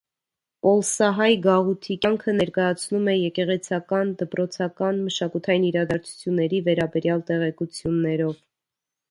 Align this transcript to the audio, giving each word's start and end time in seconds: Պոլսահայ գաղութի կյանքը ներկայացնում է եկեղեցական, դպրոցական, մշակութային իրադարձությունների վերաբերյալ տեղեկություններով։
Պոլսահայ 0.67 1.33
գաղութի 1.41 1.97
կյանքը 2.05 2.33
ներկայացնում 2.37 3.11
է 3.13 3.15
եկեղեցական, 3.17 4.15
դպրոցական, 4.23 5.03
մշակութային 5.11 5.69
իրադարձությունների 5.71 6.65
վերաբերյալ 6.71 7.25
տեղեկություններով։ 7.31 8.37